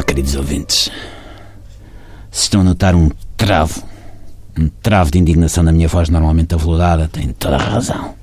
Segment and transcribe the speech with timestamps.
[0.00, 0.90] Olá, queridos ouvintes.
[2.30, 3.82] Se estão a notar um travo,
[4.58, 8.14] um travo de indignação na minha voz normalmente aveludada, têm toda a razão.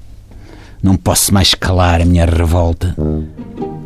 [0.82, 2.96] Não posso mais calar a minha revolta.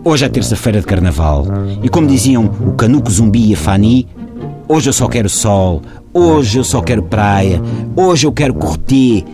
[0.05, 1.45] Hoje é terça-feira de carnaval
[1.83, 4.07] e, como diziam o Canuco Zumbi e a Fani,
[4.69, 5.81] hoje eu só quero sol,
[6.13, 7.61] hoje eu só quero praia,
[7.93, 9.25] hoje eu quero curtir,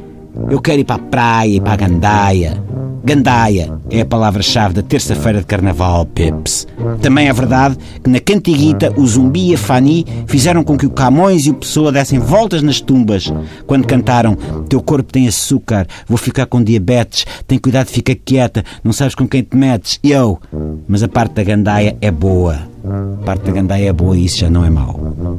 [0.50, 2.64] eu quero ir para a praia e para a gandaia.
[3.08, 6.68] Gandaia é a palavra-chave da terça-feira de carnaval, Pips.
[7.02, 10.90] Também é verdade que na Cantiguita o Zumbi e a Fani fizeram com que o
[10.90, 13.32] Camões e o Pessoa dessem voltas nas tumbas
[13.66, 18.92] quando cantaram Teu corpo tem açúcar, vou ficar com diabetes, tem cuidado, fica quieta, não
[18.92, 20.02] sabes com quem te metes.
[20.04, 20.38] Eu.
[20.86, 22.60] Mas a parte da Gandaia é boa.
[22.84, 25.38] A parte da Gandaia é boa e isso já não é mau.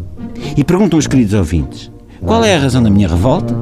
[0.56, 1.90] E perguntam os queridos ouvintes:
[2.24, 3.54] qual é a razão da minha revolta?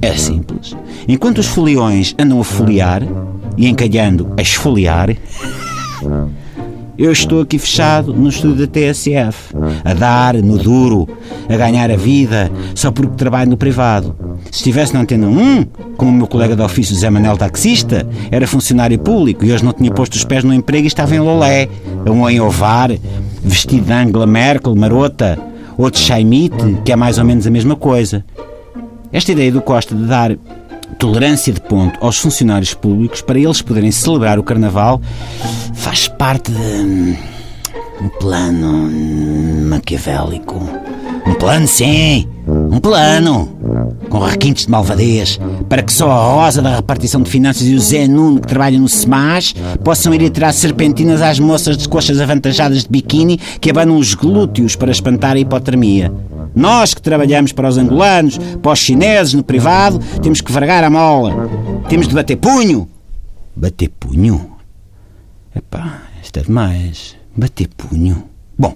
[0.00, 0.76] É simples.
[1.08, 3.02] Enquanto os foliões andam a foliar
[3.56, 5.10] e encalhando a esfoliar,
[6.96, 11.08] eu estou aqui fechado no estúdio da TSF, a dar no duro,
[11.48, 14.16] a ganhar a vida, só porque trabalho no privado.
[14.50, 15.64] Se estivesse na antena 1,
[15.96, 19.72] como o meu colega de ofício Zé Manel taxista, era funcionário público e hoje não
[19.72, 21.68] tinha posto os pés no emprego e estava em Lolé,
[22.04, 22.90] ou em Ovar,
[23.44, 25.38] vestido de Angela Merkel, marota,
[25.76, 28.24] ou de Chaimite, que é mais ou menos a mesma coisa.
[29.12, 30.36] Esta ideia do Costa de dar
[30.98, 35.00] tolerância de ponto aos funcionários públicos para eles poderem celebrar o Carnaval
[35.74, 37.16] faz parte de hum,
[38.02, 38.90] um plano
[39.68, 40.60] maquiavélico.
[41.26, 42.26] Um plano, sim!
[42.46, 43.48] Um plano!
[44.08, 47.80] Com requintes de malvadez, para que só a Rosa da repartição de finanças e o
[47.80, 52.84] Zé Nuno, que trabalham no SEMAS, possam ir tirar serpentinas às moças de coxas avantajadas
[52.84, 56.12] de biquíni que abanam os glúteos para espantar a hipotermia.
[56.54, 60.90] Nós que trabalhamos para os angolanos, para os chineses, no privado, temos que vergar a
[60.90, 61.48] mola.
[61.88, 62.88] Temos de bater punho.
[63.54, 64.52] Bater punho?
[65.54, 67.16] Epá, isto é demais.
[67.36, 68.24] Bater punho.
[68.58, 68.74] Bom,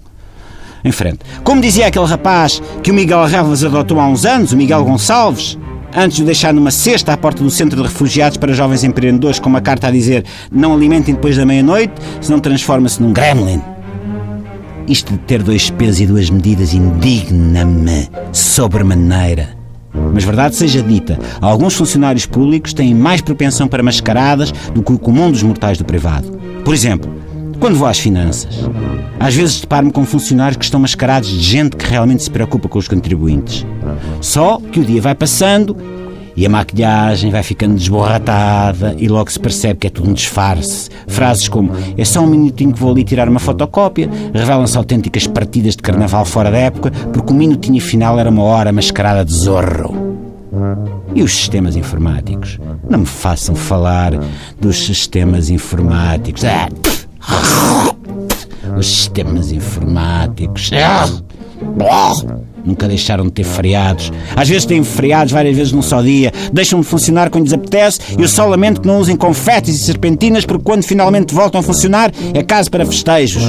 [0.84, 1.20] em frente.
[1.44, 5.58] Como dizia aquele rapaz que o Miguel Revas adotou há uns anos, o Miguel Gonçalves,
[5.94, 9.38] antes de o deixar numa cesta à porta do centro de refugiados para jovens empreendedores
[9.38, 13.60] com uma carta a dizer não alimentem depois da meia-noite, senão transforma-se num gremlin.
[14.88, 19.56] Isto de ter dois pesos e duas medidas indigna-me sobremaneira.
[20.12, 24.98] Mas verdade seja dita, alguns funcionários públicos têm mais propensão para mascaradas do que o
[24.98, 26.30] comum dos mortais do privado.
[26.64, 27.14] Por exemplo,
[27.60, 28.68] quando vou às finanças,
[29.20, 32.78] às vezes deparo-me com funcionários que estão mascarados de gente que realmente se preocupa com
[32.78, 33.64] os contribuintes.
[34.20, 35.76] Só que o dia vai passando
[36.36, 40.88] e a maquilhagem vai ficando desborratada e logo se percebe que é tudo um disfarce.
[41.06, 45.76] Frases como é só um minutinho que vou ali tirar uma fotocópia revelam-se autênticas partidas
[45.76, 50.12] de carnaval fora da época porque o minutinho final era uma hora mascarada de zorro.
[51.14, 52.58] E os sistemas informáticos?
[52.88, 54.12] Não me façam falar
[54.60, 56.44] dos sistemas informáticos.
[56.44, 56.68] Ah,
[58.76, 60.70] os sistemas informáticos.
[60.74, 61.08] Ah,
[62.64, 64.12] Nunca deixaram de ter feriados.
[64.36, 66.32] Às vezes têm feriados várias vezes num só dia.
[66.52, 69.78] Deixam de funcionar quando lhes apetece e eu só lamento que não usem confetes e
[69.78, 73.42] serpentinas porque quando finalmente voltam a funcionar é caso para festejos.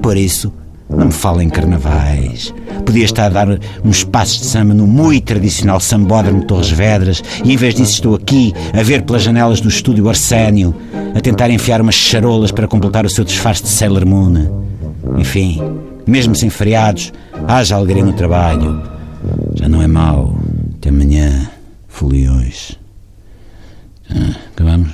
[0.00, 0.50] Por isso,
[0.88, 2.52] não me falem em carnavais.
[2.84, 7.22] Podia estar a dar uns passos de samba no muito tradicional sambódromo de Torres Vedras
[7.44, 10.74] e em vez disso estou aqui a ver pelas janelas do estúdio Arsénio
[11.14, 14.48] a tentar enfiar umas charolas para completar o seu disfarce de Sailor Moon.
[15.18, 15.60] Enfim,
[16.06, 17.12] mesmo sem feriados,
[17.46, 18.82] haja alegria no trabalho.
[19.54, 20.38] Já não é mau.
[20.76, 21.50] Até amanhã,
[21.88, 22.78] foliões.
[24.10, 24.90] Ah, acabamos?